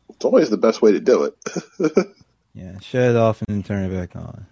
[0.10, 2.16] It's always the best way to do it.
[2.54, 4.46] Yeah, shut it off and then turn it back on.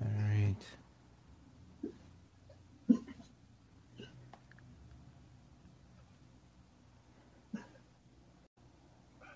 [0.00, 0.56] All right.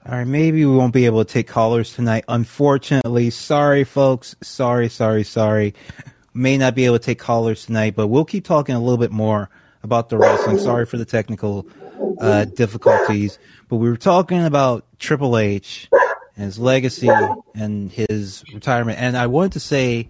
[0.09, 2.25] All right, maybe we won't be able to take callers tonight.
[2.29, 4.35] Unfortunately, sorry, folks.
[4.40, 5.75] Sorry, sorry, sorry.
[6.33, 9.11] May not be able to take callers tonight, but we'll keep talking a little bit
[9.11, 9.51] more
[9.83, 10.57] about the wrestling.
[10.57, 11.66] Sorry for the technical
[12.23, 15.90] uh, difficulties, but we were talking about Triple H
[16.37, 17.11] and his legacy
[17.55, 18.99] and his retirement.
[18.99, 20.09] And I wanted to say,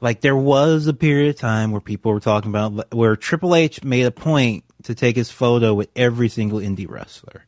[0.00, 3.82] like, there was a period of time where people were talking about where Triple H
[3.82, 7.44] made a point to take his photo with every single indie wrestler.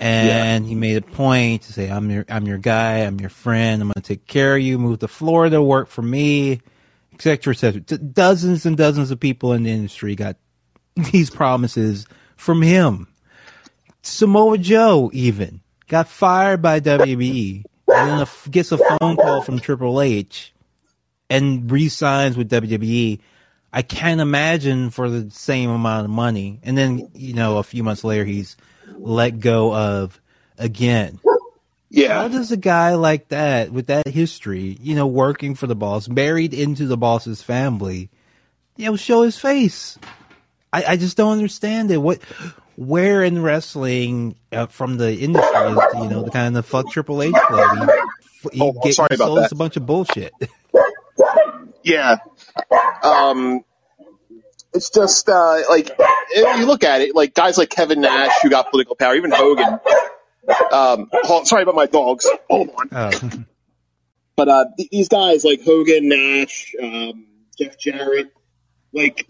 [0.00, 3.00] And he made a point to say, "I'm your, I'm your guy.
[3.00, 3.82] I'm your friend.
[3.82, 4.78] I'm going to take care of you.
[4.78, 6.62] Move to Florida, work for me,
[7.14, 10.36] etc., etc." Dozens and dozens of people in the industry got
[11.12, 13.08] these promises from him.
[14.02, 19.58] Samoa Joe even got fired by WWE and then a, gets a phone call from
[19.58, 20.54] Triple H
[21.28, 23.20] and re-signs with WWE.
[23.72, 26.60] I can't imagine for the same amount of money.
[26.62, 28.56] And then, you know, a few months later, he's
[29.02, 30.20] let go of
[30.58, 31.18] again.
[31.88, 32.14] Yeah.
[32.22, 36.08] How does a guy like that, with that history, you know, working for the boss,
[36.08, 38.10] married into the boss's family,
[38.76, 39.98] you know, show his face?
[40.72, 41.96] I, I just don't understand it.
[41.96, 42.22] What,
[42.76, 47.22] where in wrestling uh, from the industry is, you know, the kind of fuck Triple
[47.22, 47.90] H club?
[48.44, 49.50] He, he, Oh, get- sorry he about that.
[49.52, 50.32] a bunch of bullshit.
[51.82, 52.16] Yeah.
[53.02, 53.64] Um,
[54.72, 55.90] it's just uh, like
[56.30, 59.30] if you look at it, like guys like Kevin Nash who got political power, even
[59.30, 59.80] Hogan.
[60.72, 62.26] Um, hold- sorry about my dogs.
[62.48, 62.88] Hold on.
[62.92, 63.30] Oh.
[64.36, 67.26] But uh, th- these guys like Hogan, Nash, um,
[67.58, 68.32] Jeff Jarrett,
[68.90, 69.28] like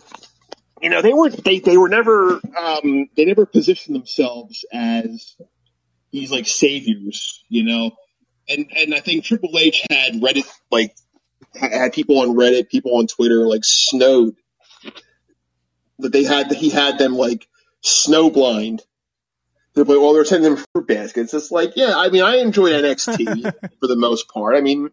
[0.80, 5.34] you know, they were they they were never um, they never positioned themselves as
[6.12, 7.90] these like saviors, you know.
[8.48, 10.94] And and I think Triple H had Reddit like
[11.54, 14.36] had people on Reddit, people on Twitter like snowed
[16.02, 17.46] that they had he had them like
[17.82, 18.80] snowblind.
[19.76, 21.32] Like, well, they're sending them fruit baskets.
[21.32, 23.42] It's like, yeah, I mean, I enjoyed NXT
[23.80, 24.56] for the most part.
[24.56, 24.90] I mean,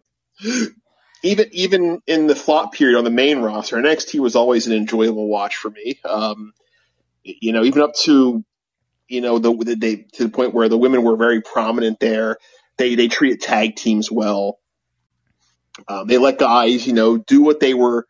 [1.22, 5.26] even even in the flop period on the main roster, NXT was always an enjoyable
[5.26, 5.98] watch for me.
[6.04, 6.52] Um,
[7.22, 8.44] you know, even up to
[9.08, 12.38] you know the, the they to the point where the women were very prominent there.
[12.76, 14.58] They they treated tag teams well.
[15.86, 18.06] Um, they let guys, you know, do what they were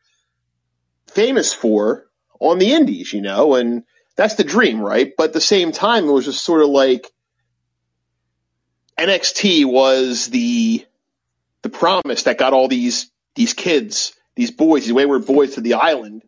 [1.08, 2.07] famous for
[2.40, 3.84] on the indies, you know, and
[4.16, 5.12] that's the dream, right?
[5.16, 7.10] But at the same time, it was just sort of like
[8.98, 10.84] NXT was the
[11.62, 15.74] the promise that got all these these kids, these boys, these wayward boys to the
[15.74, 16.22] island.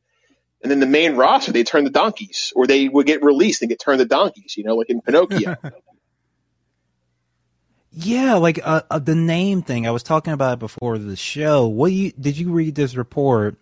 [0.62, 3.70] And then the main roster, they turn the donkeys, or they would get released and
[3.70, 5.56] get turned to donkeys, you know, like in Pinocchio.
[7.92, 9.86] Yeah, like uh, uh, the name thing.
[9.86, 11.66] I was talking about it before the show.
[11.66, 13.56] What you did you read this report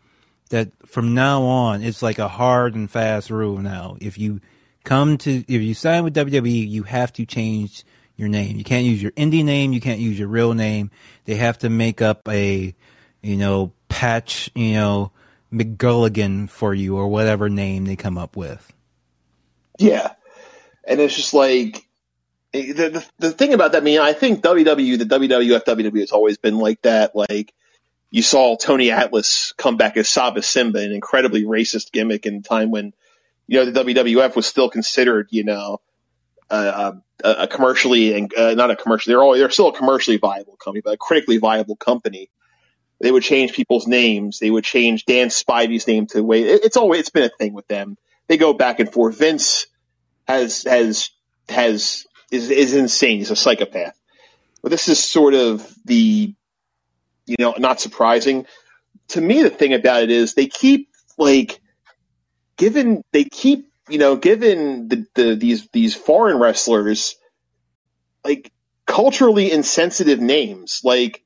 [0.49, 3.97] that from now on it's like a hard and fast rule now.
[4.01, 4.41] If you
[4.85, 7.85] come to if you sign with WWE, you have to change
[8.17, 8.57] your name.
[8.57, 10.91] You can't use your indie name, you can't use your real name.
[11.25, 12.75] They have to make up a
[13.23, 15.13] you know, patch, you know,
[15.53, 18.73] McGulligan for you or whatever name they come up with.
[19.79, 20.13] Yeah,
[20.85, 21.87] and it's just like
[22.53, 23.83] eh, the, the the thing about that.
[23.83, 27.15] I mean, I think WWE, the WWF, WWE has always been like that.
[27.15, 27.55] Like
[28.11, 32.41] you saw Tony Atlas come back as Saba Simba, an incredibly racist gimmick in a
[32.41, 32.95] time when
[33.47, 35.81] you know the WWF was still considered, you know,
[36.51, 39.13] a, a, commercially and uh, not a commercially.
[39.13, 42.31] They're all they're still a commercially viable company, but a critically viable company.
[43.01, 44.39] They would change people's names.
[44.39, 46.47] They would change Dan Spivey's name to wait.
[46.47, 47.97] It's always it's been a thing with them.
[48.27, 49.19] They go back and forth.
[49.19, 49.67] Vince
[50.27, 51.11] has has
[51.49, 53.19] has is is insane.
[53.19, 53.99] He's a psychopath.
[54.63, 56.35] But this is sort of the
[57.29, 58.47] you know not surprising
[59.09, 59.43] to me.
[59.43, 61.61] The thing about it is they keep like
[62.57, 67.17] given they keep you know given the, the these these foreign wrestlers
[68.25, 68.51] like
[68.87, 71.23] culturally insensitive names like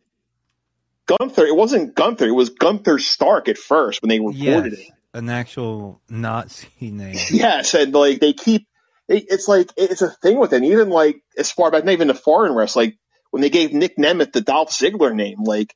[1.07, 1.47] Gunther.
[1.47, 2.27] It wasn't Gunther.
[2.27, 4.93] It was Gunther Stark at first when they reported Yes, it.
[5.15, 7.17] an actual Nazi name.
[7.31, 8.67] Yes, and like they keep
[9.09, 10.65] it, it's like it's a thing with them.
[10.65, 12.91] Even like as far back, not even the foreign wrestling.
[12.91, 12.99] Like
[13.31, 15.75] when they gave Nick Nemeth the Dolph Ziggler name, like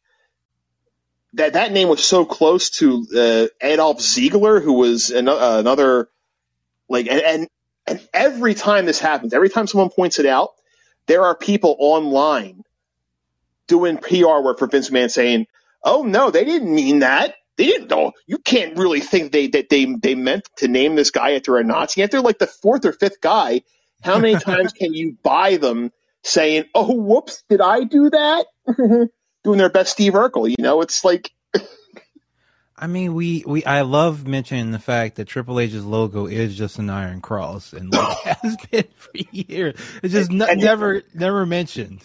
[1.36, 6.08] that that name was so close to uh, Adolf Ziegler, who was an, uh, another
[6.88, 7.48] like and, and
[7.86, 10.50] and every time this happens, every time someone points it out,
[11.06, 12.62] there are people online
[13.68, 15.46] doing PR work for Vince McMahon saying,
[15.84, 18.12] "Oh no, they didn't mean that." They didn't know.
[18.26, 21.64] You can't really think they that they they meant to name this guy after a
[21.64, 22.02] Nazi.
[22.02, 23.62] After like the fourth or fifth guy,
[24.02, 25.90] how many times can you buy them
[26.22, 28.46] saying, "Oh, whoops, did I do that?"
[29.46, 30.48] Doing their best Steve Urkel.
[30.48, 31.30] You know, it's like
[32.76, 36.80] I mean, we, we I love mentioning the fact that Triple H's logo is just
[36.80, 39.78] an iron cross and like has been for years.
[40.02, 42.00] It's just And- no- and- never never mentioned.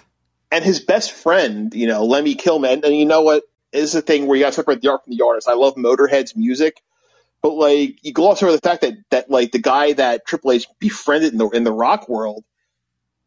[0.51, 4.27] and his best friend, you know, Lemmy Kilman, and you know what is the thing
[4.27, 5.47] where you got to separate the art from the artist.
[5.49, 6.79] I love Motorhead's music,
[7.41, 10.67] but like you gloss over the fact that that like the guy that Triple H
[10.79, 12.43] befriended in the in the rock world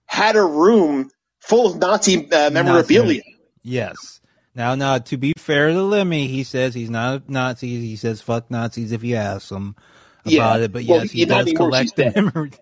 [0.07, 1.11] had a room
[1.41, 3.23] full of Nazi uh, memorabilia.
[3.65, 4.21] Yes.
[4.55, 7.81] Now, now, to be fair to Lemmy, he says he's not a Nazi.
[7.81, 9.75] He says fuck Nazis if you ask him
[10.25, 10.65] about Yeah.
[10.67, 10.73] it.
[10.73, 12.53] But Well, yes, he does collect he's the memory.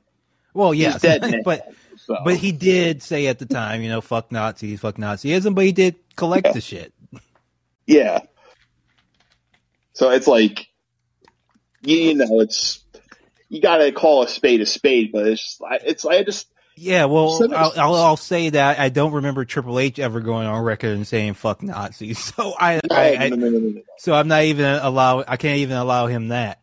[0.55, 2.16] Well, yes, dead but So.
[2.24, 5.55] but he did say at the time, you know, fuck Nazis, fuck Nazism.
[5.55, 6.53] But he did collect Yeah.
[6.53, 6.94] the shit.
[7.86, 8.20] Yeah.
[9.92, 10.68] So it's like,
[11.82, 12.82] you, you know, it's
[13.50, 16.48] you got to call a spade a spade, but it's it's I just
[16.83, 20.49] Yeah, well, So- I'll, I'll, I'll say that I don't remember Triple H ever going
[20.49, 23.83] on record and saying "fuck Nazis," so I, I, I no, no, no, no, no.
[23.99, 25.22] so I'm not even allow.
[25.26, 26.61] I can't even allow him that.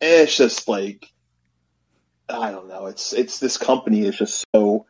[0.00, 1.10] it's just like
[2.28, 2.86] I don't know.
[2.86, 4.84] It's it's this company is just so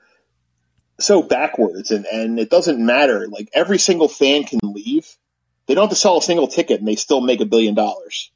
[0.98, 3.28] so backwards, and and it doesn't matter.
[3.28, 5.08] Like every single fan can leave.
[5.66, 8.32] They don't have to sell a single ticket, and they still make a billion dollars.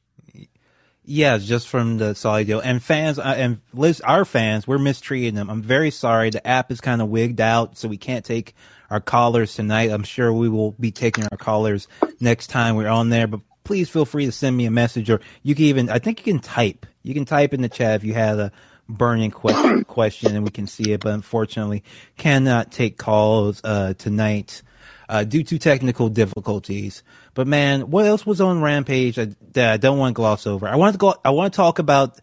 [1.10, 2.60] Yeah, just from the Saudi deal.
[2.60, 5.48] And fans, uh, and Liz, our fans, we're mistreating them.
[5.48, 6.28] I'm very sorry.
[6.28, 8.54] The app is kind of wigged out, so we can't take
[8.90, 9.90] our callers tonight.
[9.90, 11.88] I'm sure we will be taking our callers
[12.20, 13.26] next time we're on there.
[13.26, 16.26] But please feel free to send me a message or you can even, I think
[16.26, 16.84] you can type.
[17.02, 18.52] You can type in the chat if you had a
[18.86, 21.84] burning question, question and we can see it, but unfortunately
[22.18, 24.62] cannot take calls, uh, tonight,
[25.08, 27.02] uh, due to technical difficulties.
[27.34, 30.68] But man, what else was on Rampage that I don't want to gloss over?
[30.68, 32.18] I want to go, I want to talk about,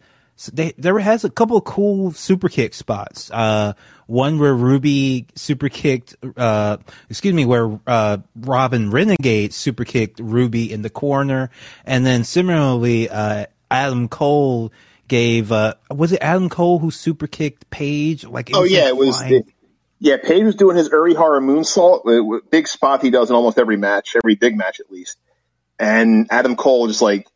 [0.52, 3.30] they, there has a couple of cool super kick spots.
[3.30, 3.72] Uh,
[4.06, 6.76] one where Ruby super kicked, uh,
[7.08, 11.50] excuse me, where, uh, Robyn Renegade super kicked Ruby in the corner.
[11.84, 14.72] And then similarly, uh, Adam Cole
[15.08, 18.24] gave, uh, was it Adam Cole who super kicked Page?
[18.24, 19.46] Like, oh yeah, it was, it,
[19.98, 24.14] yeah, Page was doing his Orihara moonsault, big spot he does in almost every match,
[24.16, 25.18] every big match at least.
[25.78, 27.26] And Adam Cole just like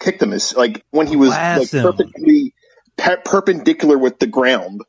[0.00, 2.54] kicked him as like when he was like perfectly
[2.96, 4.82] pe- perpendicular with the ground.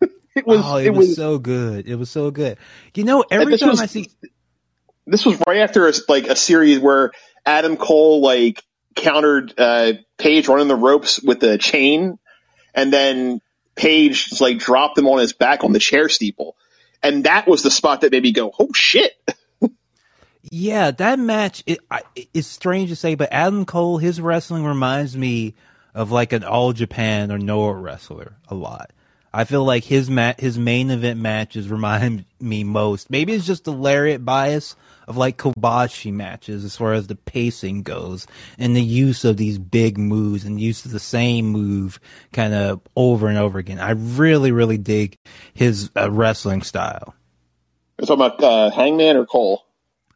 [0.36, 0.62] It was.
[0.64, 1.86] Oh, it, it was, was, so good.
[1.86, 2.58] It was so good.
[2.92, 4.10] You know, every time was, I see,
[5.06, 7.12] this was right after a, like a series where
[7.46, 8.60] Adam Cole like
[8.96, 12.18] countered uh, Page running the ropes with a chain,
[12.74, 13.40] and then
[13.74, 16.56] Page like dropped him on his back on the chair steeple,
[17.02, 19.12] and that was the spot that made me go, "Oh shit."
[20.42, 21.80] yeah, that match it,
[22.32, 25.54] it's strange to say, but Adam Cole, his wrestling reminds me
[25.94, 28.90] of like an All Japan or Noah wrestler a lot.
[29.34, 33.10] I feel like his mat, his main event matches remind me most.
[33.10, 34.76] Maybe it's just the lariat bias
[35.08, 38.28] of like Kobashi matches as far as the pacing goes
[38.58, 41.98] and the use of these big moves and use of the same move
[42.32, 43.80] kind of over and over again.
[43.80, 45.18] I really, really dig
[45.52, 47.14] his uh, wrestling style.
[47.98, 49.64] You're talking about uh, Hangman or Cole?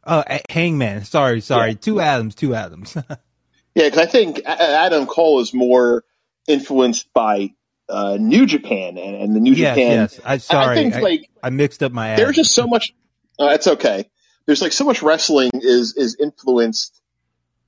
[0.05, 1.03] Oh, Hangman.
[1.03, 1.71] Sorry, sorry.
[1.71, 1.77] Yeah.
[1.77, 2.95] Two Adams, two Adams.
[3.75, 6.05] yeah, because I think Adam Cole is more
[6.47, 7.53] influenced by
[7.89, 9.91] uh, New Japan and, and the New yes, Japan.
[9.91, 12.15] Yes, I sorry, I, think, I, like I mixed up my.
[12.15, 12.93] There's just so much.
[13.39, 14.09] Uh, it's okay.
[14.45, 17.01] There's like so much wrestling is is influenced,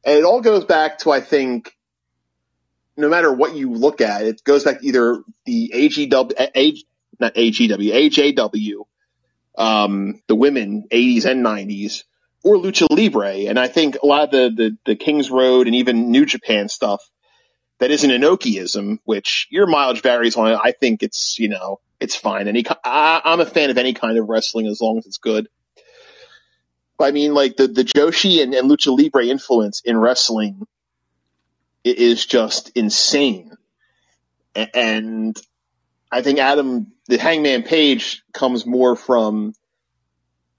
[0.03, 1.75] and it all goes back to I think.
[2.97, 6.75] No matter what you look at, it goes back to either the AGW, A,
[7.19, 8.85] not AGW, AJW,
[9.57, 12.03] um, the women 80s and 90s,
[12.43, 13.49] or Lucha Libre.
[13.49, 16.67] And I think a lot of the, the, the Kings Road and even New Japan
[16.67, 17.01] stuff
[17.81, 20.53] that isn't Inokiism, which your mileage varies on.
[20.53, 22.47] I think it's, you know, it's fine.
[22.47, 25.49] Any, I, I'm a fan of any kind of wrestling as long as it's good.
[26.99, 30.67] But I mean, like the, the Joshi and, and Lucha Libre influence in wrestling
[31.83, 33.57] is just insane.
[34.55, 35.35] And
[36.11, 39.55] I think Adam, the Hangman Page comes more from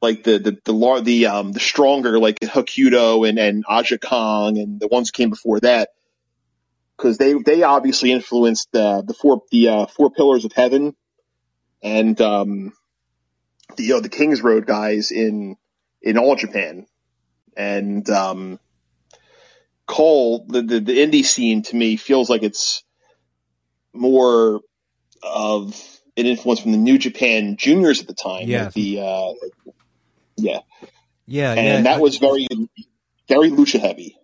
[0.01, 4.81] like the, the, the, the, um, the stronger, like Hokuto and, and Aja Kong and
[4.81, 5.91] the ones came before that
[7.03, 10.95] because they they obviously influenced the the four the uh, four pillars of heaven
[11.83, 12.73] and um,
[13.77, 15.57] the you know, the Kings Road guys in
[16.01, 16.87] in all Japan
[17.57, 18.61] and um,
[19.87, 22.85] Cole the, the the indie scene to me feels like it's
[23.93, 24.61] more
[25.23, 25.75] of
[26.17, 28.49] an influence from the New Japan juniors at the time.
[28.49, 28.65] Yeah.
[28.65, 29.33] Like the uh,
[30.37, 30.59] yeah.
[31.27, 31.93] Yeah, and yeah.
[31.93, 32.47] that was very
[33.29, 34.19] very lucha heavy.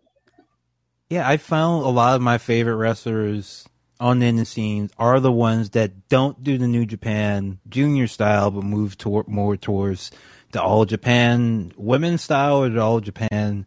[1.10, 3.66] Yeah, I found a lot of my favorite wrestlers
[3.98, 8.50] on the indie scenes are the ones that don't do the New Japan junior style,
[8.50, 10.10] but move toward more towards
[10.52, 13.64] the All Japan women's style or the All Japan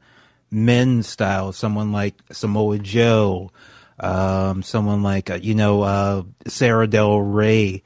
[0.52, 1.52] men's style.
[1.52, 3.52] Someone like Samoa Joe,
[4.00, 7.82] um, someone like uh, you know uh, Sarah Del Rey.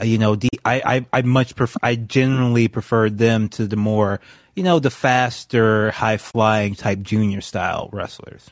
[0.00, 0.82] Uh, you know, the, I,
[1.12, 1.78] I I much prefer.
[1.82, 4.20] I generally preferred them to the more
[4.56, 8.48] you know the faster, high flying type junior style wrestlers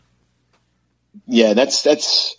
[1.26, 2.36] yeah, that's that's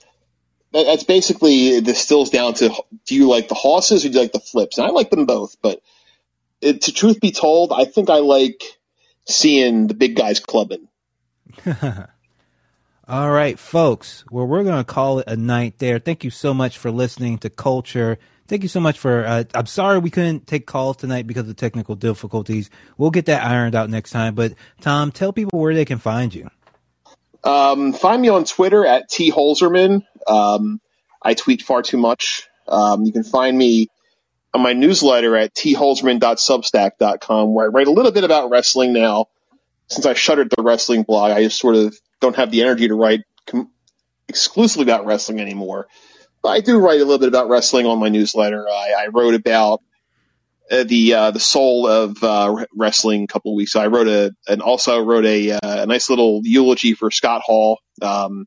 [0.72, 2.74] that's basically distills down to
[3.06, 4.78] do you like the hosses or do you like the flips?
[4.78, 5.82] And I like them both, but
[6.62, 8.64] it, to truth be told, I think I like
[9.26, 10.88] seeing the big guys clubbing.
[13.08, 14.24] All right, folks.
[14.32, 16.00] Well, we're going to call it a night there.
[16.00, 18.18] Thank you so much for listening to Culture.
[18.48, 19.26] Thank you so much for.
[19.26, 22.70] Uh, I'm sorry we couldn't take calls tonight because of technical difficulties.
[22.98, 24.36] We'll get that ironed out next time.
[24.36, 26.50] But Tom, tell people where they can find you.
[27.44, 30.06] Um, find me on Twitter at T Holzerman.
[30.28, 30.80] Um,
[31.22, 32.48] I tweet far too much.
[32.68, 33.90] Um, you can find me
[34.54, 39.28] on my newsletter at tholzerman.substack.com where I write a little bit about wrestling now.
[39.88, 42.96] Since I shuttered the wrestling blog, I just sort of don't have the energy to
[42.96, 43.70] write com-
[44.28, 45.88] exclusively about wrestling anymore.
[46.42, 48.68] But I do write a little bit about wrestling on my newsletter.
[48.68, 49.82] I, I wrote about
[50.72, 53.72] uh, the uh, the soul of uh, wrestling a couple of weeks.
[53.74, 57.42] So I wrote a and also wrote a, uh, a nice little eulogy for Scott
[57.44, 57.80] Hall.
[58.02, 58.46] Um,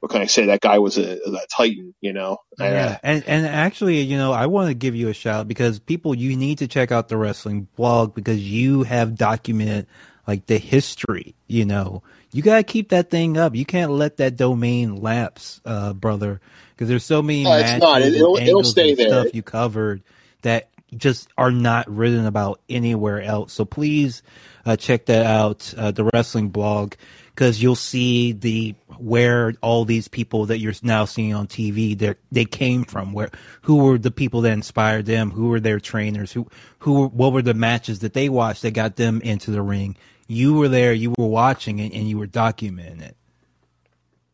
[0.00, 0.46] what can I say?
[0.46, 2.36] That guy was a, a titan, you know.
[2.58, 6.14] Yeah, and and actually, you know, I want to give you a shout because people,
[6.14, 9.86] you need to check out the wrestling blog because you have documented
[10.26, 11.34] like the history.
[11.46, 12.02] You know,
[12.32, 13.54] you gotta keep that thing up.
[13.54, 16.40] You can't let that domain lapse, uh, brother,
[16.70, 18.02] because there's so many No, it's not.
[18.02, 19.08] It- and it'll- it'll angles stay and there.
[19.08, 20.02] stuff you covered
[20.42, 20.68] that
[20.98, 23.52] just are not written about anywhere else.
[23.52, 24.22] So please
[24.66, 26.94] uh, check that out, uh, the wrestling blog,
[27.34, 32.14] because you'll see the where all these people that you're now seeing on TV they
[32.30, 33.12] they came from.
[33.12, 33.30] Where
[33.62, 35.30] who were the people that inspired them?
[35.30, 36.32] Who were their trainers?
[36.32, 36.46] Who
[36.78, 39.96] who what were the matches that they watched that got them into the ring?
[40.26, 43.16] You were there, you were watching it, and you were documenting it.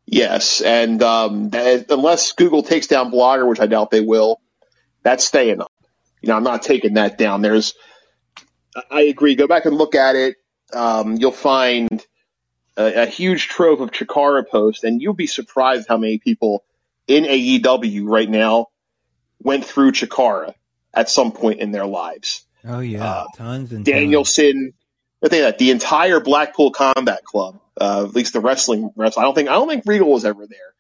[0.07, 4.41] Yes, and um, that, unless Google takes down Blogger, which I doubt they will,
[5.05, 5.61] that's staying.
[6.21, 7.43] You know, I'm not taking that down.
[7.43, 7.75] There's,
[8.91, 9.35] I agree.
[9.35, 10.37] Go back and look at it.
[10.73, 12.05] Um, you'll find
[12.77, 16.65] a, a huge trove of Chikara posts, and you'll be surprised how many people
[17.07, 18.67] in AEW right now
[19.43, 20.55] went through Chikara
[20.95, 22.45] at some point in their lives.
[22.65, 23.97] Oh yeah, Uh, tons and tons.
[23.97, 24.75] Danielson.
[25.23, 29.25] I think that the entire Blackpool Combat Club, uh, at least the wrestling wrestling.
[29.25, 30.75] I don't think I don't think Regal was ever there,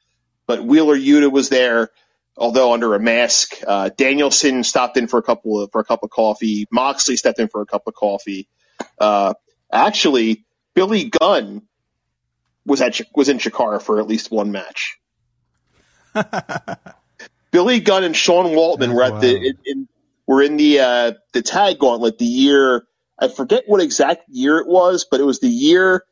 [0.46, 1.90] but Wheeler Yuta was there,
[2.40, 3.56] although under a mask.
[3.66, 6.66] Uh, Danielson stopped in for a couple of for a cup of coffee.
[6.72, 8.48] Moxley stepped in for a cup of coffee.
[8.98, 9.34] Uh,
[9.70, 11.62] actually, Billy Gunn
[12.64, 14.98] was at was in Chikara for at least one match.
[17.52, 19.88] Billy Gunn and Sean Waltman That's were at the in, in,
[20.26, 22.86] were in the uh, the tag gauntlet the year
[23.20, 26.04] I forget what exact year it was, but it was the year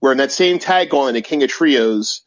[0.00, 2.22] where in that same tag gauntlet in King of Trios,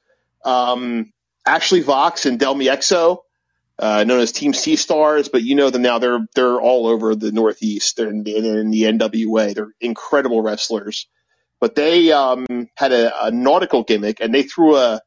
[0.46, 1.12] um,
[1.46, 3.20] Ashley Vox and Delmi Exo,
[3.80, 6.00] uh, known as Team Sea Stars, but you know them now.
[6.00, 7.96] They're they're all over the Northeast.
[7.96, 9.56] They're in the, in the NWA.
[9.56, 11.08] They're incredible wrestlers,
[11.62, 15.02] but they um, had a, a nautical gimmick and they threw a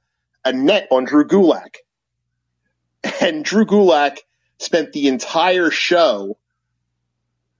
[0.44, 1.76] a net on Drew Gulak,
[3.20, 4.18] and Drew Gulak
[4.58, 6.38] spent the entire show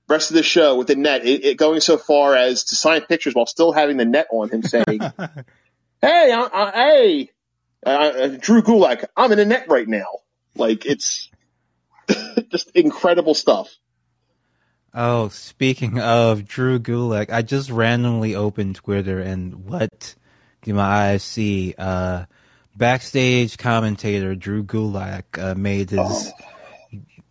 [0.08, 3.02] rest of the show with the net, it, it going so far as to sign
[3.02, 4.84] pictures while still having the net on him, saying,
[6.00, 7.30] "Hey, I, I, hey,
[7.84, 10.06] uh, uh, Drew Gulak, I'm in a net right now."
[10.55, 11.30] Like it's
[12.50, 13.74] just incredible stuff.
[14.94, 20.14] Oh, speaking of Drew Gulak, I just randomly opened Twitter and what
[20.62, 21.74] do my eyes see?
[21.78, 22.26] Uh,
[22.76, 26.32] backstage commentator Drew Gulak uh, made his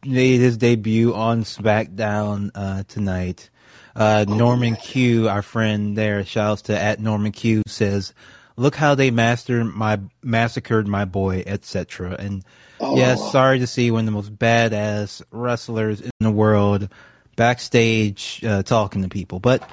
[0.04, 3.50] made his debut on SmackDown uh, tonight.
[3.96, 8.14] Uh, Norman Q, our friend there, shouts to at Norman Q says,
[8.56, 12.44] "Look how they mastered my massacred my boy, etc." And
[12.84, 12.96] Oh.
[12.96, 16.90] yes, sorry to see one of the most badass wrestlers in the world
[17.36, 19.70] backstage uh, talking to people, but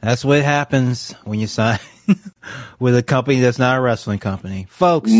[0.00, 1.78] that's what happens when you sign
[2.78, 5.10] with a company that's not a wrestling company, folks.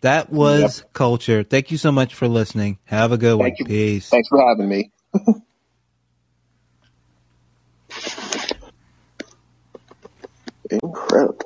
[0.00, 1.44] That was culture.
[1.44, 2.78] Thank you so much for listening.
[2.84, 3.46] Have a good one.
[3.46, 3.64] Thank you.
[3.66, 4.08] Peace.
[4.08, 4.90] Thanks for having me.
[10.70, 11.45] Incredible.